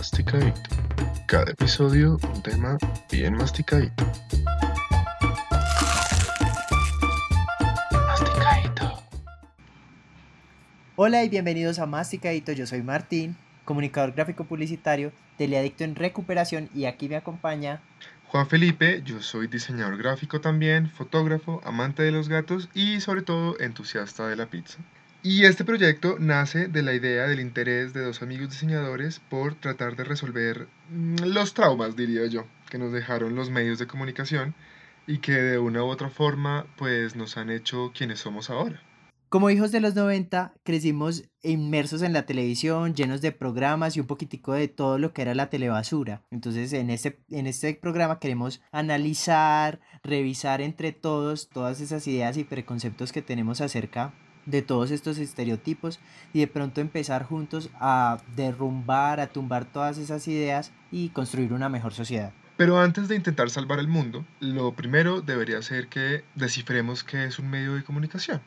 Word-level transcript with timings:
Masticadito. 0.00 0.70
Cada 1.26 1.50
episodio 1.50 2.16
un 2.32 2.42
tema 2.42 2.78
bien 3.12 3.34
masticadito. 3.34 4.02
Masticadito. 7.92 9.02
Hola 10.96 11.22
y 11.22 11.28
bienvenidos 11.28 11.78
a 11.78 11.84
Masticadito, 11.84 12.52
yo 12.52 12.66
soy 12.66 12.80
Martín, 12.80 13.36
comunicador 13.66 14.14
gráfico 14.14 14.44
publicitario, 14.44 15.12
teleadicto 15.36 15.84
en 15.84 15.94
recuperación 15.94 16.70
y 16.74 16.86
aquí 16.86 17.10
me 17.10 17.16
acompaña 17.16 17.82
Juan 18.28 18.46
Felipe, 18.46 19.02
yo 19.04 19.20
soy 19.20 19.48
diseñador 19.48 19.98
gráfico 19.98 20.40
también, 20.40 20.88
fotógrafo, 20.88 21.60
amante 21.62 22.02
de 22.02 22.10
los 22.10 22.30
gatos 22.30 22.70
y 22.72 23.02
sobre 23.02 23.20
todo 23.20 23.60
entusiasta 23.60 24.28
de 24.28 24.36
la 24.36 24.46
pizza. 24.46 24.78
Y 25.22 25.44
este 25.44 25.66
proyecto 25.66 26.16
nace 26.18 26.68
de 26.68 26.82
la 26.82 26.94
idea 26.94 27.26
del 27.26 27.40
interés 27.40 27.92
de 27.92 28.02
dos 28.02 28.22
amigos 28.22 28.48
diseñadores 28.48 29.20
por 29.20 29.54
tratar 29.54 29.94
de 29.94 30.04
resolver 30.04 30.66
mm, 30.88 31.24
los 31.26 31.52
traumas, 31.52 31.94
diría 31.94 32.24
yo, 32.26 32.46
que 32.70 32.78
nos 32.78 32.90
dejaron 32.90 33.34
los 33.34 33.50
medios 33.50 33.78
de 33.78 33.86
comunicación 33.86 34.54
y 35.06 35.18
que 35.18 35.32
de 35.32 35.58
una 35.58 35.84
u 35.84 35.88
otra 35.88 36.08
forma 36.08 36.64
pues 36.78 37.16
nos 37.16 37.36
han 37.36 37.50
hecho 37.50 37.92
quienes 37.94 38.20
somos 38.20 38.48
ahora. 38.48 38.82
Como 39.28 39.50
hijos 39.50 39.72
de 39.72 39.80
los 39.80 39.94
90, 39.94 40.54
crecimos 40.64 41.24
inmersos 41.42 42.00
en 42.00 42.14
la 42.14 42.24
televisión, 42.24 42.94
llenos 42.94 43.20
de 43.20 43.30
programas 43.30 43.96
y 43.96 44.00
un 44.00 44.06
poquitico 44.06 44.54
de 44.54 44.68
todo 44.68 44.98
lo 44.98 45.12
que 45.12 45.20
era 45.20 45.34
la 45.34 45.50
telebasura. 45.50 46.22
Entonces, 46.30 46.72
en 46.72 46.88
este, 46.88 47.20
en 47.28 47.46
este 47.46 47.74
programa 47.74 48.18
queremos 48.20 48.62
analizar, 48.72 49.80
revisar 50.02 50.62
entre 50.62 50.92
todos 50.92 51.50
todas 51.50 51.82
esas 51.82 52.06
ideas 52.06 52.38
y 52.38 52.44
preconceptos 52.44 53.12
que 53.12 53.22
tenemos 53.22 53.60
acerca 53.60 54.14
de 54.50 54.62
todos 54.62 54.90
estos 54.90 55.18
estereotipos 55.18 56.00
y 56.32 56.40
de 56.40 56.46
pronto 56.46 56.80
empezar 56.80 57.24
juntos 57.24 57.70
a 57.80 58.18
derrumbar, 58.36 59.20
a 59.20 59.28
tumbar 59.28 59.64
todas 59.64 59.98
esas 59.98 60.26
ideas 60.28 60.72
y 60.90 61.10
construir 61.10 61.52
una 61.52 61.68
mejor 61.68 61.92
sociedad. 61.92 62.32
Pero 62.56 62.78
antes 62.78 63.08
de 63.08 63.16
intentar 63.16 63.48
salvar 63.48 63.78
el 63.78 63.88
mundo, 63.88 64.24
lo 64.38 64.74
primero 64.74 65.22
debería 65.22 65.62
ser 65.62 65.88
que 65.88 66.24
descifremos 66.34 67.04
qué 67.04 67.24
es 67.24 67.38
un 67.38 67.48
medio 67.48 67.74
de 67.74 67.84
comunicación. 67.84 68.42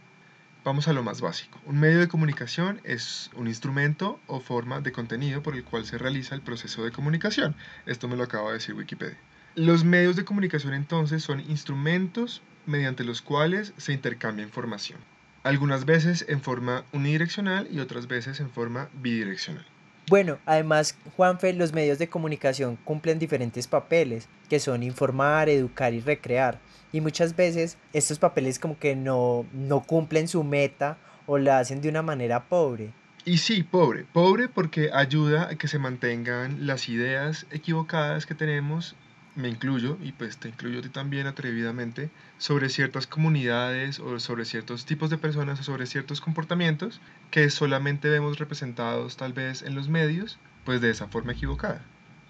Vamos 0.64 0.88
a 0.88 0.94
lo 0.94 1.04
más 1.04 1.20
básico. 1.20 1.60
Un 1.66 1.80
medio 1.80 2.00
de 2.00 2.08
comunicación 2.08 2.80
es 2.84 3.32
un 3.36 3.48
instrumento 3.48 4.20
o 4.28 4.40
forma 4.40 4.80
de 4.80 4.92
contenido 4.92 5.42
por 5.42 5.56
el 5.56 5.64
cual 5.64 5.86
se 5.86 5.98
realiza 5.98 6.36
el 6.36 6.42
proceso 6.42 6.84
de 6.84 6.92
comunicación. 6.92 7.56
Esto 7.86 8.08
me 8.08 8.16
lo 8.16 8.24
acaba 8.24 8.50
de 8.50 8.60
decir 8.60 8.76
Wikipedia. 8.76 9.18
Los 9.56 9.84
medios 9.84 10.16
de 10.16 10.26
comunicación 10.26 10.74
entonces 10.74 11.24
son 11.24 11.42
instrumentos 11.42 12.42
mediante 12.66 13.04
los 13.04 13.22
cuales 13.22 13.74
se 13.78 13.94
intercambia 13.94 14.46
información. 14.46 15.00
Algunas 15.44 15.84
veces 15.86 16.26
en 16.30 16.42
forma 16.42 16.86
unidireccional 16.94 17.68
y 17.70 17.80
otras 17.80 18.08
veces 18.08 18.40
en 18.40 18.50
forma 18.50 18.90
bidireccional. 18.94 19.66
Bueno, 20.10 20.38
además, 20.46 20.98
Juanfe, 21.16 21.54
los 21.54 21.74
medios 21.74 21.98
de 21.98 22.10
comunicación 22.10 22.78
cumplen 22.84 23.20
diferentes 23.20 23.68
papeles, 23.68 24.28
que 24.50 24.60
son 24.60 24.84
informar, 24.84 25.50
educar 25.50 25.94
y 25.94 26.02
recrear. 26.02 26.60
Y 26.92 27.02
muchas 27.02 27.36
veces 27.36 27.78
estos 27.94 28.20
papeles 28.20 28.60
como 28.60 28.78
que 28.78 28.96
no, 28.96 29.46
no 29.54 29.82
cumplen 29.82 30.28
su 30.28 30.44
meta 30.44 30.98
o 31.26 31.38
la 31.38 31.60
hacen 31.60 31.82
de 31.82 31.90
una 31.90 32.02
manera 32.02 32.44
pobre. 32.44 32.92
Y 33.26 33.38
sí, 33.38 33.64
pobre, 33.64 34.06
pobre 34.12 34.50
porque 34.50 34.92
ayuda 34.94 35.50
a 35.50 35.56
que 35.56 35.70
se 35.70 35.80
mantengan 35.80 36.68
las 36.68 36.90
ideas 36.90 37.46
equivocadas 37.52 38.26
que 38.26 38.36
tenemos, 38.36 38.98
me 39.36 39.50
incluyo, 39.50 39.98
y 40.02 40.12
pues 40.12 40.38
te 40.38 40.50
incluyo 40.50 40.80
a 40.80 40.82
ti 40.82 40.90
también 40.90 41.28
atrevidamente, 41.28 42.10
sobre 42.38 42.70
ciertas 42.70 43.08
comunidades 43.08 44.00
o 44.00 44.20
sobre 44.20 44.46
ciertos 44.46 44.86
tipos 44.86 45.10
de 45.10 45.18
personas 45.18 45.60
o 45.60 45.64
sobre 45.64 45.86
ciertos 45.86 46.22
comportamientos 46.22 47.02
que 47.32 47.50
solamente 47.50 48.10
vemos 48.10 48.40
representados 48.40 49.18
tal 49.18 49.34
vez 49.34 49.62
en 49.62 49.76
los 49.76 49.90
medios, 49.90 50.40
pues 50.66 50.82
de 50.82 50.92
esa 50.92 51.08
forma 51.08 51.34
equivocada 51.34 51.82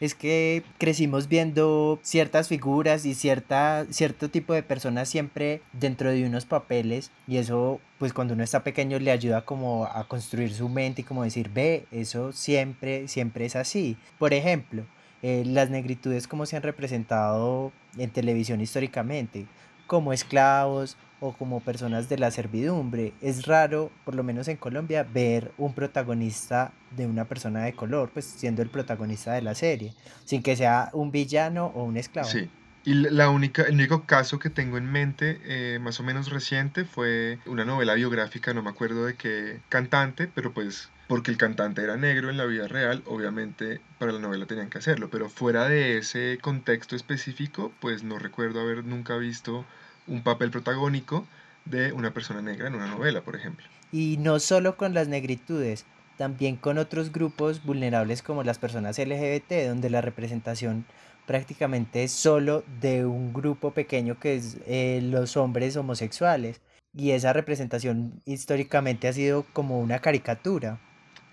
es 0.04 0.16
que 0.16 0.64
crecimos 0.80 1.30
viendo 1.30 1.98
ciertas 2.04 2.50
figuras 2.50 3.06
y 3.06 3.14
cierta, 3.14 3.86
cierto 3.90 4.30
tipo 4.30 4.54
de 4.54 4.62
personas 4.62 5.08
siempre 5.08 5.62
dentro 5.72 6.12
de 6.12 6.26
unos 6.26 6.44
papeles 6.46 7.10
y 7.26 7.38
eso 7.38 7.80
pues 8.00 8.12
cuando 8.12 8.34
uno 8.34 8.44
está 8.44 8.66
pequeño 8.66 9.00
le 9.00 9.12
ayuda 9.12 9.46
como 9.46 9.86
a 9.86 10.06
construir 10.10 10.54
su 10.54 10.68
mente 10.68 11.02
y 11.02 11.06
como 11.06 11.24
decir, 11.24 11.50
ve, 11.54 11.86
eso 11.92 12.34
siempre, 12.34 13.08
siempre 13.08 13.46
es 13.46 13.56
así. 13.56 13.96
Por 14.20 14.34
ejemplo, 14.34 14.84
eh, 15.24 15.44
las 15.46 15.70
negritudes 15.70 16.28
como 16.28 16.46
se 16.46 16.58
han 16.58 16.64
representado 16.64 17.72
en 17.98 18.12
televisión 18.12 18.62
históricamente, 18.62 19.48
como 19.88 20.14
esclavos 20.14 20.98
o 21.22 21.32
como 21.32 21.62
personas 21.62 22.10
de 22.10 22.18
la 22.18 22.30
servidumbre. 22.30 23.14
Es 23.22 23.46
raro, 23.46 23.90
por 24.04 24.16
lo 24.16 24.24
menos 24.24 24.50
en 24.50 24.58
Colombia, 24.58 25.04
ver 25.04 25.54
un 25.58 25.74
protagonista 25.74 26.74
de 26.96 27.08
una 27.08 27.24
persona 27.24 27.64
de 27.64 27.72
color, 27.72 28.12
pues 28.14 28.26
siendo 28.26 28.62
el 28.62 28.70
protagonista 28.70 29.32
de 29.32 29.42
la 29.42 29.56
serie, 29.56 29.94
sin 30.26 30.44
que 30.44 30.58
sea 30.58 30.90
un 30.92 31.12
villano 31.12 31.68
o 31.68 31.86
un 31.86 31.96
esclavo. 31.96 32.28
Sí. 32.28 32.50
Y 32.86 32.94
la 32.96 33.30
única, 33.30 33.62
el 33.64 33.76
único 33.76 34.06
caso 34.06 34.40
que 34.40 34.50
tengo 34.50 34.78
en 34.78 34.92
mente, 34.92 35.40
eh, 35.46 35.80
más 35.80 36.02
o 36.02 36.04
menos 36.04 36.30
reciente, 36.30 36.84
fue 36.84 37.40
una 37.46 37.64
novela 37.64 37.94
biográfica, 37.94 38.54
no 38.54 38.62
me 38.62 38.70
acuerdo 38.70 39.06
de 39.06 39.16
qué 39.16 39.62
cantante, 39.70 40.28
pero 40.28 40.52
pues 40.52 40.90
porque 41.08 41.32
el 41.32 41.38
cantante 41.38 41.84
era 41.84 41.98
negro 41.98 42.30
en 42.30 42.38
la 42.38 42.46
vida 42.46 42.68
real, 42.68 43.04
obviamente 43.06 43.82
para 44.00 44.12
la 44.12 44.20
novela 44.20 44.46
tenían 44.46 44.70
que 44.70 44.78
hacerlo, 44.78 45.10
pero 45.10 45.30
fuera 45.30 45.68
de 45.68 45.98
ese 45.98 46.38
contexto 46.42 46.96
específico, 46.96 47.72
pues 47.80 48.04
no 48.04 48.20
recuerdo 48.20 48.62
haber 48.62 48.84
nunca 48.84 49.18
visto 49.18 49.66
un 50.08 50.24
papel 50.24 50.52
protagónico 50.52 51.26
de 51.66 51.94
una 51.94 52.14
persona 52.14 52.42
negra 52.42 52.68
en 52.68 52.76
una 52.76 52.88
novela, 52.88 53.22
por 53.22 53.36
ejemplo. 53.36 53.66
Y 53.92 54.18
no 54.18 54.40
solo 54.40 54.76
con 54.76 54.94
las 54.94 55.08
negritudes, 55.08 55.86
también 56.18 56.56
con 56.56 56.78
otros 56.78 57.12
grupos 57.12 57.64
vulnerables 57.64 58.22
como 58.22 58.44
las 58.44 58.60
personas 58.60 58.98
LGBT, 58.98 59.68
donde 59.68 59.90
la 59.90 60.02
representación 60.02 60.86
prácticamente 61.26 62.04
es 62.04 62.12
solo 62.12 62.64
de 62.82 63.06
un 63.06 63.34
grupo 63.34 63.72
pequeño 63.72 64.20
que 64.20 64.36
es 64.36 64.58
eh, 64.68 65.00
los 65.04 65.38
hombres 65.38 65.76
homosexuales. 65.78 66.62
Y 66.96 67.12
esa 67.12 67.34
representación 67.34 68.22
históricamente 68.26 69.08
ha 69.08 69.14
sido 69.14 69.46
como 69.54 69.80
una 69.80 70.00
caricatura. 70.00 70.80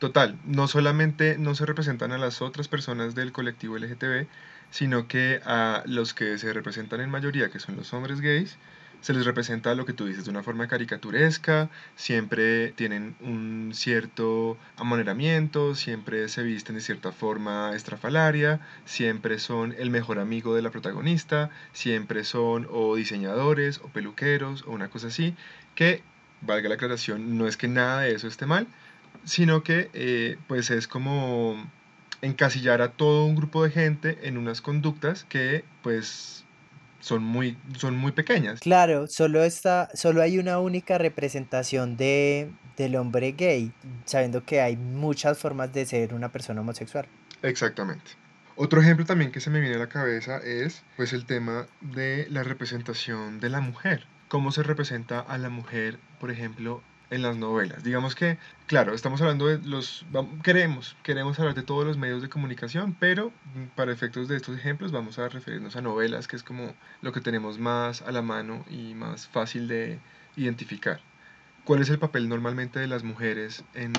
Total, 0.01 0.39
no 0.47 0.67
solamente 0.67 1.37
no 1.39 1.55
se 1.55 1.67
representan 1.67 2.11
a 2.13 2.17
las 2.17 2.41
otras 2.41 2.69
personas 2.69 3.15
del 3.15 3.33
colectivo 3.33 3.77
LGTB, 3.77 4.29
sino 4.71 5.07
que 5.07 5.43
a 5.45 5.83
los 5.85 6.15
que 6.15 6.39
se 6.39 6.55
representan 6.55 7.03
en 7.03 7.11
mayoría, 7.11 7.51
que 7.51 7.59
son 7.61 7.77
los 7.77 7.93
hombres 7.93 8.23
gays, 8.23 8.57
se 9.03 9.13
les 9.13 9.27
representa 9.27 9.75
lo 9.75 9.85
que 9.85 9.93
tú 9.93 10.07
dices 10.07 10.25
de 10.25 10.31
una 10.31 10.43
forma 10.43 10.69
caricaturesca, 10.69 11.69
siempre 11.97 12.73
tienen 12.73 13.15
un 13.21 13.73
cierto 13.75 14.57
amoneramiento, 14.77 15.75
siempre 15.75 16.31
se 16.31 16.45
visten 16.45 16.77
de 16.77 16.81
cierta 16.81 17.13
forma 17.13 17.73
estrafalaria, 17.75 18.61
siempre 18.87 19.39
son 19.39 19.75
el 19.79 19.91
mejor 19.91 20.19
amigo 20.19 20.55
de 20.55 20.63
la 20.63 20.71
protagonista, 20.71 21.51
siempre 21.75 22.25
son 22.25 22.67
o 22.71 22.97
diseñadores 22.97 23.81
o 23.85 23.89
peluqueros 23.89 24.65
o 24.67 24.71
una 24.71 24.89
cosa 24.89 25.09
así, 25.09 25.35
que, 25.75 26.03
valga 26.41 26.71
la 26.71 26.77
aclaración, 26.77 27.37
no 27.37 27.47
es 27.47 27.59
que 27.59 27.69
nada 27.69 28.01
de 28.01 28.15
eso 28.15 28.27
esté 28.27 28.47
mal, 28.47 28.67
sino 29.25 29.63
que 29.63 29.91
eh, 29.93 30.39
pues 30.47 30.71
es 30.71 30.89
como 30.89 31.57
encasillar 32.23 32.83
a 32.83 32.93
todo 32.93 33.25
un 33.25 33.35
grupo 33.35 33.65
de 33.65 33.71
gente 33.71 34.19
en 34.23 34.37
unas 34.37 34.61
conductas 34.61 35.25
que 35.25 35.65
pues 35.83 36.45
son 37.01 37.25
muy, 37.25 37.57
son 37.77 37.97
muy 37.97 38.13
pequeñas. 38.13 38.61
Claro, 38.61 39.07
solo, 39.07 39.43
está, 39.43 39.89
solo 39.95 40.23
hay 40.23 40.39
una 40.39 40.59
única 40.59 40.99
representación 40.99 41.97
de, 41.97 42.51
del 42.77 42.97
hombre 42.97 43.33
gay, 43.33 43.73
sabiendo 44.05 44.45
que 44.45 44.61
hay 44.61 44.77
muchas 44.77 45.39
formas 45.39 45.73
de 45.73 45.87
ser 45.87 46.15
una 46.15 46.31
persona 46.31 46.61
homosexual. 46.61 47.07
Exactamente. 47.43 48.13
Otro 48.57 48.83
ejemplo 48.83 49.07
también 49.07 49.33
que 49.33 49.41
se 49.41 49.49
me 49.49 49.61
viene 49.61 49.77
a 49.77 49.79
la 49.79 49.89
cabeza 49.89 50.39
es 50.39 50.83
pues 50.97 51.15
el 51.15 51.25
tema 51.25 51.67
de 51.81 52.27
la 52.29 52.43
representación 52.43 53.41
de 53.41 53.49
la 53.49 53.61
mujer. 53.61 54.07
Cómo 54.29 54.53
se 54.53 54.63
representa 54.63 55.21
a 55.21 55.39
la 55.39 55.49
mujer, 55.49 55.99
por 56.21 56.31
ejemplo, 56.31 56.83
en 57.11 57.23
las 57.23 57.37
novelas. 57.37 57.83
Digamos 57.83 58.15
que, 58.15 58.39
claro, 58.67 58.95
estamos 58.95 59.21
hablando 59.21 59.47
de 59.47 59.59
los, 59.59 60.07
queremos, 60.43 60.97
queremos 61.03 61.39
hablar 61.39 61.55
de 61.55 61.63
todos 61.63 61.85
los 61.85 61.99
medios 61.99 62.23
de 62.23 62.29
comunicación, 62.29 62.97
pero 62.99 63.33
para 63.75 63.93
efectos 63.93 64.29
de 64.29 64.37
estos 64.37 64.57
ejemplos 64.57 64.93
vamos 64.93 65.19
a 65.19 65.29
referirnos 65.29 65.77
a 65.77 65.81
novelas, 65.81 66.29
que 66.29 66.37
es 66.37 66.43
como 66.43 66.75
lo 67.03 67.13
que 67.13 67.21
tenemos 67.21 67.59
más 67.59 68.03
a 68.03 68.13
la 68.13 68.23
mano 68.23 68.65
y 68.71 68.95
más 68.95 69.27
fácil 69.27 69.67
de 69.69 69.99
identificar. 70.37 71.01
¿Cuál 71.65 71.83
es 71.83 71.91
el 71.91 71.99
papel 71.99 72.29
normalmente 72.29 72.79
de 72.79 72.87
las 72.87 73.03
mujeres 73.03 73.65
en 73.75 73.93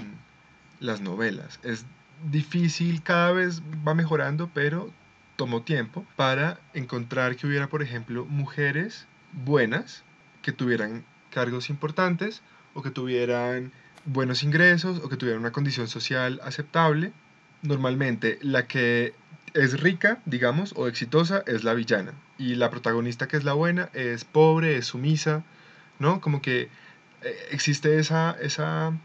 las 0.79 1.01
novelas? 1.01 1.59
Es 1.63 1.85
difícil, 2.31 3.03
cada 3.03 3.31
vez 3.31 3.61
va 3.87 3.93
mejorando, 3.93 4.49
pero 4.53 4.91
tomó 5.35 5.63
tiempo 5.63 6.05
para 6.15 6.59
encontrar 6.73 7.35
que 7.35 7.47
hubiera, 7.47 7.67
por 7.67 7.81
ejemplo, 7.81 8.25
mujeres 8.25 9.05
buenas 9.33 10.03
que 10.41 10.51
tuvieran 10.51 11.03
cargos 11.29 11.69
importantes 11.69 12.41
o 12.73 12.81
que 12.81 12.91
tuvieran 12.91 13.71
buenos 14.05 14.43
ingresos 14.43 14.99
o 15.03 15.09
que 15.09 15.17
tuvieran 15.17 15.41
una 15.41 15.51
condición 15.51 15.87
social 15.87 16.39
aceptable. 16.43 17.13
Normalmente 17.61 18.39
la 18.41 18.67
que 18.67 19.13
es 19.53 19.79
rica, 19.79 20.19
digamos, 20.25 20.73
o 20.75 20.87
exitosa 20.87 21.43
es 21.45 21.63
la 21.63 21.73
villana. 21.73 22.13
Y 22.37 22.55
la 22.55 22.69
protagonista 22.69 23.27
que 23.27 23.37
es 23.37 23.43
la 23.43 23.53
buena 23.53 23.89
es 23.93 24.25
pobre, 24.25 24.77
es 24.77 24.87
sumisa, 24.87 25.43
¿no? 25.99 26.21
Como 26.21 26.41
que 26.41 26.69
eh, 27.21 27.35
existe 27.51 27.99
esa, 27.99 28.35
esa, 28.41 28.97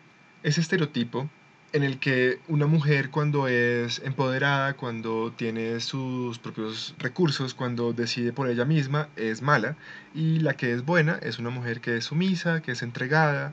ese 0.42 0.60
estereotipo 0.60 1.28
en 1.76 1.82
el 1.82 1.98
que 1.98 2.38
una 2.48 2.66
mujer 2.66 3.10
cuando 3.10 3.48
es 3.48 4.00
empoderada, 4.02 4.74
cuando 4.74 5.30
tiene 5.36 5.78
sus 5.80 6.38
propios 6.38 6.94
recursos, 6.98 7.52
cuando 7.52 7.92
decide 7.92 8.32
por 8.32 8.48
ella 8.48 8.64
misma, 8.64 9.10
es 9.14 9.42
mala, 9.42 9.76
y 10.14 10.38
la 10.38 10.54
que 10.54 10.72
es 10.72 10.86
buena 10.86 11.18
es 11.22 11.38
una 11.38 11.50
mujer 11.50 11.82
que 11.82 11.98
es 11.98 12.06
sumisa, 12.06 12.62
que 12.62 12.72
es 12.72 12.82
entregada. 12.82 13.52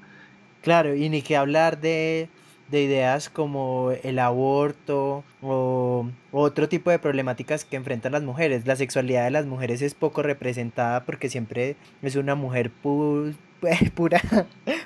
Claro, 0.61 0.95
y 0.95 1.09
ni 1.09 1.21
que 1.21 1.35
hablar 1.35 1.81
de, 1.81 2.29
de 2.71 2.83
ideas 2.83 3.29
como 3.29 3.91
el 4.03 4.17
aborto 4.19 5.25
o 5.41 6.07
otro 6.31 6.69
tipo 6.69 6.91
de 6.91 6.99
problemáticas 6.99 7.65
que 7.65 7.75
enfrentan 7.75 8.13
las 8.13 8.23
mujeres. 8.23 8.65
La 8.65 8.77
sexualidad 8.77 9.25
de 9.25 9.31
las 9.31 9.45
mujeres 9.45 9.81
es 9.81 9.95
poco 9.95 10.23
representada 10.23 11.03
porque 11.03 11.27
siempre 11.27 11.75
es 12.01 12.15
una 12.15 12.35
mujer 12.35 12.71
pu 12.71 13.33
pura, 13.95 14.21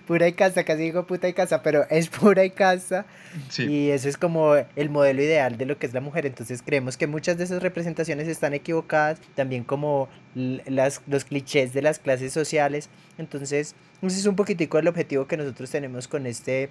pura 0.06 0.28
y 0.28 0.34
casa, 0.34 0.64
casi 0.64 0.84
digo 0.84 1.06
puta 1.06 1.28
y 1.28 1.34
casa, 1.34 1.62
pero 1.62 1.86
es 1.90 2.10
pura 2.10 2.46
y 2.46 2.52
casa. 2.52 3.06
Y 3.58 3.90
eso 3.90 4.10
es 4.10 4.18
como 4.18 4.56
el 4.56 4.90
modelo 4.90 5.22
ideal 5.22 5.58
de 5.58 5.66
lo 5.66 5.78
que 5.78 5.86
es 5.86 5.94
la 5.94 6.02
mujer. 6.02 6.26
Entonces 6.26 6.62
creemos 6.64 6.98
que 6.98 7.08
muchas 7.08 7.38
de 7.38 7.44
esas 7.44 7.62
representaciones 7.62 8.28
están 8.28 8.54
equivocadas, 8.54 9.20
también 9.36 9.64
como 9.64 10.10
las, 10.36 11.02
los 11.08 11.26
clichés 11.26 11.74
de 11.74 11.82
las 11.82 12.00
clases 12.00 12.34
sociales. 12.34 12.90
Entonces, 13.18 13.76
ese 14.02 14.20
es 14.20 14.26
un 14.26 14.36
poquitico 14.36 14.78
el 14.78 14.88
objetivo 14.88 15.28
que 15.28 15.38
nosotros 15.38 15.70
tenemos 15.70 16.08
con 16.08 16.26
este, 16.26 16.70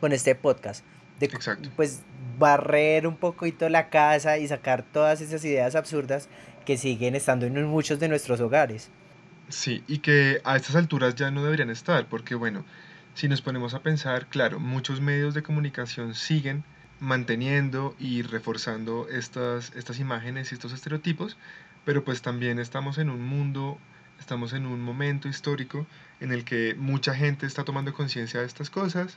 con 0.00 0.12
este 0.12 0.34
podcast. 0.34 0.84
De, 1.20 1.26
Exacto. 1.26 1.70
Pues 1.76 2.00
barrer 2.38 3.06
un 3.06 3.16
poquito 3.16 3.68
la 3.70 3.88
casa 3.88 4.36
y 4.36 4.46
sacar 4.46 4.82
todas 4.82 5.22
esas 5.22 5.42
ideas 5.44 5.74
absurdas 5.74 6.28
que 6.66 6.76
siguen 6.76 7.14
estando 7.14 7.46
en 7.46 7.64
muchos 7.64 7.98
de 7.98 8.08
nuestros 8.08 8.40
hogares. 8.40 8.90
Sí, 9.48 9.84
y 9.86 9.98
que 9.98 10.40
a 10.44 10.56
estas 10.56 10.74
alturas 10.74 11.14
ya 11.14 11.30
no 11.30 11.44
deberían 11.44 11.70
estar, 11.70 12.08
porque 12.08 12.34
bueno, 12.34 12.64
si 13.14 13.28
nos 13.28 13.42
ponemos 13.42 13.74
a 13.74 13.82
pensar, 13.82 14.26
claro, 14.26 14.58
muchos 14.58 15.00
medios 15.00 15.34
de 15.34 15.42
comunicación 15.42 16.14
siguen 16.14 16.64
manteniendo 16.98 17.94
y 17.98 18.22
reforzando 18.22 19.08
estas, 19.08 19.72
estas 19.76 20.00
imágenes 20.00 20.50
y 20.50 20.54
estos 20.54 20.72
estereotipos, 20.72 21.36
pero 21.84 22.04
pues 22.04 22.22
también 22.22 22.58
estamos 22.58 22.98
en 22.98 23.08
un 23.08 23.22
mundo, 23.22 23.78
estamos 24.18 24.52
en 24.52 24.66
un 24.66 24.80
momento 24.80 25.28
histórico 25.28 25.86
en 26.20 26.32
el 26.32 26.44
que 26.44 26.74
mucha 26.76 27.14
gente 27.14 27.46
está 27.46 27.64
tomando 27.64 27.92
conciencia 27.92 28.40
de 28.40 28.46
estas 28.46 28.70
cosas, 28.70 29.16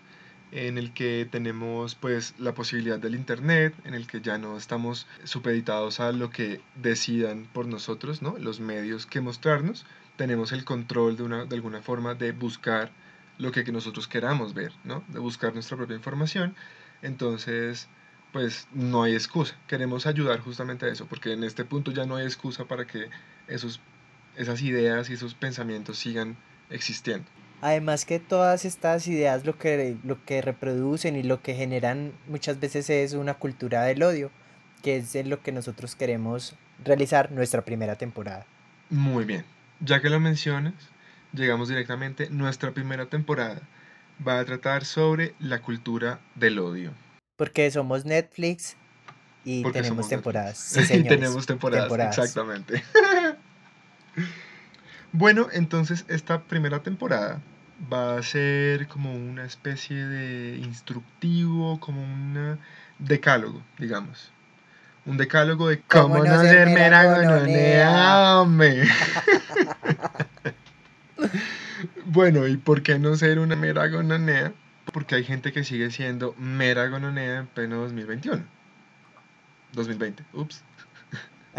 en 0.51 0.77
el 0.77 0.93
que 0.93 1.27
tenemos 1.29 1.95
pues 1.95 2.33
la 2.39 2.53
posibilidad 2.53 2.99
del 2.99 3.15
internet, 3.15 3.75
en 3.83 3.93
el 3.93 4.07
que 4.07 4.21
ya 4.21 4.37
no 4.37 4.57
estamos 4.57 5.07
supeditados 5.23 5.99
a 5.99 6.11
lo 6.11 6.29
que 6.29 6.61
decidan 6.75 7.47
por 7.53 7.67
nosotros, 7.67 8.21
¿no? 8.21 8.37
Los 8.37 8.59
medios 8.59 9.05
que 9.05 9.21
mostrarnos, 9.21 9.85
tenemos 10.17 10.51
el 10.51 10.65
control 10.65 11.17
de, 11.17 11.23
una, 11.23 11.45
de 11.45 11.55
alguna 11.55 11.81
forma 11.81 12.15
de 12.15 12.31
buscar 12.31 12.91
lo 13.37 13.51
que, 13.51 13.63
nosotros 13.71 14.07
queramos 14.07 14.53
ver, 14.53 14.73
¿no? 14.83 15.03
De 15.07 15.19
buscar 15.19 15.53
nuestra 15.53 15.77
propia 15.77 15.95
información. 15.95 16.55
Entonces, 17.01 17.87
pues 18.33 18.67
no 18.73 19.03
hay 19.03 19.13
excusa. 19.13 19.55
Queremos 19.67 20.05
ayudar 20.05 20.41
justamente 20.41 20.85
a 20.85 20.89
eso, 20.89 21.05
porque 21.07 21.33
en 21.33 21.43
este 21.43 21.63
punto 21.63 21.91
ya 21.91 22.05
no 22.05 22.17
hay 22.17 22.25
excusa 22.25 22.65
para 22.65 22.85
que 22.85 23.09
esos, 23.47 23.79
esas 24.35 24.61
ideas 24.61 25.09
y 25.09 25.13
esos 25.13 25.35
pensamientos 25.35 25.97
sigan 25.97 26.35
existiendo. 26.69 27.25
Además 27.61 28.05
que 28.05 28.19
todas 28.19 28.63
estas 28.63 29.07
ideas 29.07 29.45
lo 29.45 29.57
que, 29.57 29.97
lo 30.03 30.23
que 30.23 30.41
reproducen 30.41 31.15
y 31.15 31.23
lo 31.23 31.41
que 31.41 31.55
generan 31.55 32.13
muchas 32.27 32.59
veces 32.59 32.89
es 32.89 33.13
una 33.13 33.33
cultura 33.33 33.83
del 33.83 34.01
odio, 34.03 34.31
que 34.81 34.97
es 34.97 35.13
lo 35.25 35.41
que 35.41 35.51
nosotros 35.51 35.95
queremos 35.95 36.55
realizar 36.83 37.31
nuestra 37.31 37.63
primera 37.65 37.95
temporada. 37.95 38.45
Muy 38.89 39.25
bien. 39.25 39.45
Ya 39.81 40.01
que 40.01 40.09
lo 40.09 40.19
mencionas, 40.19 40.73
llegamos 41.33 41.67
directamente. 41.69 42.29
Nuestra 42.29 42.71
primera 42.71 43.07
temporada 43.07 43.61
va 44.25 44.39
a 44.39 44.45
tratar 44.45 44.85
sobre 44.85 45.33
la 45.39 45.61
cultura 45.61 46.19
del 46.35 46.59
odio. 46.59 46.93
Porque 47.35 47.69
somos 47.71 48.05
Netflix 48.05 48.77
y 49.43 49.63
tenemos 49.71 50.07
temporadas. 50.07 50.57
Sí, 50.57 51.03
tenemos 51.03 51.45
temporadas, 51.45 52.17
exactamente. 52.17 52.83
bueno, 55.11 55.47
entonces 55.51 56.05
esta 56.07 56.41
primera 56.41 56.83
temporada 56.83 57.41
va 57.91 58.17
a 58.17 58.23
ser 58.23 58.87
como 58.87 59.15
una 59.15 59.45
especie 59.45 60.05
de 60.05 60.57
instructivo, 60.57 61.79
como 61.79 62.01
un 62.03 62.59
decálogo, 62.99 63.61
digamos. 63.77 64.31
Un 65.05 65.17
decálogo 65.17 65.69
de 65.69 65.81
cómo, 65.81 66.23
no 66.23 66.41
ser 66.41 66.67
mera 66.69 67.05
bueno, 72.05 72.47
¿y 72.47 72.57
por 72.57 72.83
qué 72.83 72.99
no 72.99 73.15
ser 73.15 73.39
una 73.39 73.55
mera 73.55 73.87
gononea? 73.87 74.51
Porque 74.91 75.15
hay 75.15 75.23
gente 75.23 75.53
que 75.53 75.63
sigue 75.63 75.89
siendo 75.89 76.35
mera 76.37 76.87
gononea 76.87 77.39
en 77.39 77.47
pleno 77.47 77.77
2021. 77.77 78.43
2020, 79.73 80.23
ups. 80.33 80.63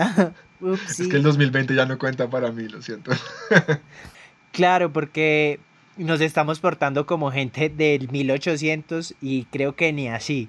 ups 0.61 1.01
Es 1.01 1.09
que 1.09 1.17
el 1.17 1.23
2020 1.23 1.75
ya 1.75 1.87
no 1.87 1.99
cuenta 1.99 2.29
para 2.29 2.53
mí, 2.53 2.69
lo 2.69 2.83
siento. 2.83 3.13
claro, 4.53 4.93
porque 4.93 5.61
nos 5.97 6.21
estamos 6.21 6.61
portando 6.61 7.07
como 7.07 7.31
gente 7.31 7.69
del 7.69 8.11
1800 8.11 9.15
y 9.21 9.45
creo 9.45 9.77
que 9.77 9.93
ni 9.93 10.09
así, 10.09 10.49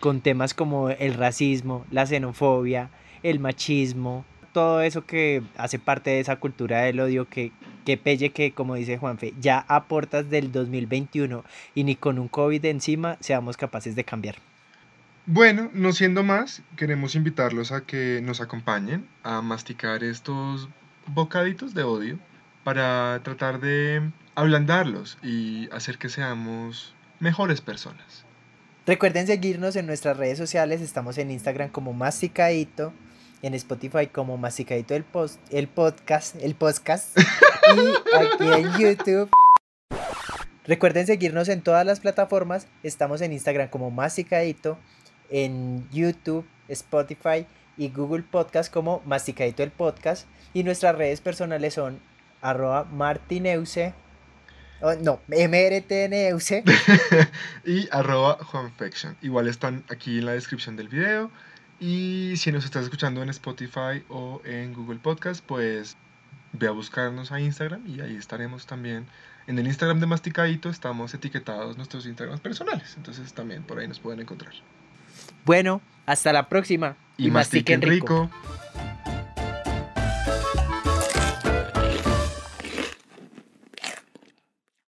con 0.00 0.20
temas 0.20 0.54
como 0.54 0.90
el 0.90 1.14
racismo, 1.14 1.86
la 1.90 2.06
xenofobia, 2.06 2.90
el 3.22 3.40
machismo, 3.40 4.24
todo 4.52 4.82
eso 4.82 5.06
que 5.06 5.42
hace 5.56 5.78
parte 5.78 6.10
de 6.10 6.20
esa 6.20 6.36
cultura 6.36 6.82
del 6.82 7.00
odio 7.00 7.28
que, 7.28 7.52
que 7.84 7.96
pelle 7.96 8.30
que, 8.30 8.52
como 8.52 8.74
dice 8.74 8.98
Juanfe, 8.98 9.32
ya 9.40 9.64
a 9.68 9.84
puertas 9.84 10.28
del 10.28 10.52
2021 10.52 11.44
y 11.74 11.84
ni 11.84 11.94
con 11.94 12.18
un 12.18 12.28
COVID 12.28 12.64
encima 12.64 13.16
seamos 13.20 13.56
capaces 13.56 13.94
de 13.94 14.04
cambiar. 14.04 14.36
Bueno, 15.32 15.70
no 15.72 15.92
siendo 15.92 16.24
más, 16.24 16.60
queremos 16.76 17.14
invitarlos 17.14 17.70
a 17.70 17.82
que 17.82 18.20
nos 18.20 18.40
acompañen 18.40 19.08
a 19.22 19.40
masticar 19.42 20.02
estos 20.02 20.68
bocaditos 21.06 21.72
de 21.72 21.84
odio 21.84 22.18
para 22.64 23.20
tratar 23.22 23.60
de 23.60 24.10
ablandarlos 24.34 25.18
y 25.22 25.68
hacer 25.70 25.98
que 25.98 26.08
seamos 26.08 26.96
mejores 27.20 27.60
personas. 27.60 28.24
Recuerden 28.86 29.28
seguirnos 29.28 29.76
en 29.76 29.86
nuestras 29.86 30.16
redes 30.16 30.36
sociales, 30.36 30.80
estamos 30.80 31.16
en 31.16 31.30
Instagram 31.30 31.68
como 31.68 31.92
Masticadito, 31.92 32.92
en 33.40 33.54
Spotify 33.54 34.08
como 34.08 34.36
Masticadito 34.36 34.96
el, 34.96 35.04
post, 35.04 35.38
el 35.52 35.68
podcast, 35.68 36.34
el 36.42 36.56
podcast, 36.56 37.16
y 37.76 38.16
aquí 38.16 38.48
en 38.52 38.72
YouTube. 38.80 39.30
Recuerden 40.64 41.06
seguirnos 41.06 41.48
en 41.48 41.62
todas 41.62 41.86
las 41.86 42.00
plataformas, 42.00 42.66
estamos 42.82 43.20
en 43.20 43.32
Instagram 43.32 43.68
como 43.68 43.92
Masticadito, 43.92 44.76
en 45.30 45.88
YouTube, 45.90 46.46
Spotify 46.68 47.46
y 47.76 47.88
Google 47.88 48.22
Podcast 48.22 48.72
como 48.72 49.02
Masticadito 49.06 49.62
el 49.62 49.70
podcast, 49.70 50.26
y 50.52 50.64
nuestras 50.64 50.96
redes 50.96 51.20
personales 51.20 51.74
son 51.74 52.00
arroba 52.42 52.84
martineuse 52.84 53.94
Oh, 54.82 54.94
no, 54.94 55.20
MRTNUC. 55.28 56.64
y 57.66 57.88
arroba 57.90 58.38
Juanfection. 58.42 59.16
Igual 59.20 59.46
están 59.46 59.84
aquí 59.90 60.18
en 60.18 60.26
la 60.26 60.32
descripción 60.32 60.76
del 60.76 60.88
video. 60.88 61.30
Y 61.78 62.34
si 62.36 62.50
nos 62.50 62.64
estás 62.64 62.84
escuchando 62.84 63.22
en 63.22 63.28
Spotify 63.28 64.04
o 64.08 64.40
en 64.44 64.72
Google 64.72 64.98
Podcast, 64.98 65.44
pues 65.44 65.96
ve 66.52 66.66
a 66.66 66.70
buscarnos 66.70 67.30
a 67.30 67.40
Instagram 67.40 67.86
y 67.86 68.00
ahí 68.00 68.16
estaremos 68.16 68.66
también. 68.66 69.06
En 69.46 69.58
el 69.58 69.66
Instagram 69.66 70.00
de 70.00 70.06
Masticadito 70.06 70.70
estamos 70.70 71.12
etiquetados 71.12 71.76
nuestros 71.76 72.06
Instagrams 72.06 72.40
personales. 72.40 72.94
Entonces 72.96 73.32
también 73.34 73.62
por 73.64 73.78
ahí 73.78 73.88
nos 73.88 74.00
pueden 74.00 74.20
encontrar. 74.20 74.54
Bueno, 75.44 75.80
hasta 76.06 76.32
la 76.32 76.48
próxima. 76.48 76.96
Y, 77.16 77.30
mastiquen, 77.30 77.82
rico. 77.82 78.30